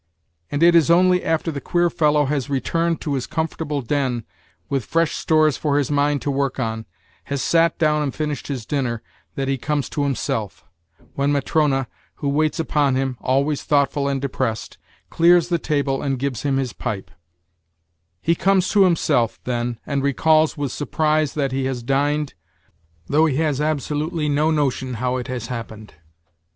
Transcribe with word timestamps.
And 0.49 0.63
it 0.63 0.73
is 0.73 0.89
only 0.89 1.23
after 1.23 1.51
the 1.51 1.61
queer 1.61 1.87
fellow 1.91 2.25
has 2.25 2.49
returned 2.49 3.01
to 3.01 3.13
his 3.13 3.27
comfortable 3.27 3.83
den 3.83 4.23
with 4.67 4.83
fresh 4.83 5.13
stores 5.15 5.57
for 5.57 5.77
his 5.77 5.91
mind 5.91 6.23
to 6.23 6.31
work 6.31 6.59
on, 6.59 6.87
has 7.25 7.39
sat 7.39 7.77
down 7.77 8.01
and 8.01 8.11
finished 8.15 8.47
his 8.47 8.65
dinner, 8.65 9.03
that 9.35 9.47
he 9.47 9.59
comes 9.59 9.89
to 9.89 10.01
himself, 10.01 10.65
when 11.13 11.31
Matrona 11.31 11.85
who 12.15 12.29
waits 12.29 12.59
upon 12.59 12.95
him 12.95 13.15
always 13.21 13.61
thoughtful 13.61 14.07
and 14.07 14.19
depressed 14.21 14.79
clears 15.11 15.49
the 15.49 15.59
table 15.59 16.01
and 16.01 16.17
gives 16.17 16.41
him 16.41 16.57
his 16.57 16.73
pipe; 16.73 17.11
he 18.23 18.33
comes 18.33 18.69
to 18.69 18.85
himself 18.85 19.39
then 19.43 19.77
and 19.85 20.01
recalls 20.01 20.57
with 20.57 20.71
surprise 20.71 21.35
that 21.35 21.51
he 21.51 21.65
has 21.65 21.83
dined, 21.83 22.33
though 23.05 23.27
he 23.27 23.35
has 23.37 23.61
absolutely 23.61 24.27
no 24.27 24.49
notion 24.49 24.95
how 24.95 25.17
it 25.17 25.27
has 25.27 25.45
happened. 25.45 25.93